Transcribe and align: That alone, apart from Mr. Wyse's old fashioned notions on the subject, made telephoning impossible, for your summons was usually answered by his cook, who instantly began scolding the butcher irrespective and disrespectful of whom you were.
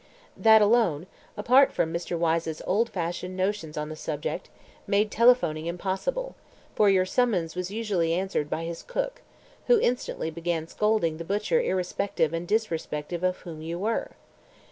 That 0.35 0.63
alone, 0.63 1.05
apart 1.37 1.71
from 1.71 1.93
Mr. 1.93 2.17
Wyse's 2.17 2.59
old 2.65 2.89
fashioned 2.89 3.37
notions 3.37 3.77
on 3.77 3.89
the 3.89 3.95
subject, 3.95 4.49
made 4.87 5.11
telephoning 5.11 5.67
impossible, 5.67 6.33
for 6.73 6.89
your 6.89 7.05
summons 7.05 7.55
was 7.55 7.69
usually 7.69 8.15
answered 8.15 8.49
by 8.49 8.63
his 8.63 8.81
cook, 8.81 9.21
who 9.67 9.79
instantly 9.79 10.31
began 10.31 10.67
scolding 10.67 11.17
the 11.17 11.23
butcher 11.23 11.61
irrespective 11.61 12.33
and 12.33 12.47
disrespectful 12.47 13.23
of 13.25 13.37
whom 13.41 13.61
you 13.61 13.77
were. 13.77 14.09